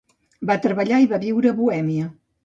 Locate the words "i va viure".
1.03-1.51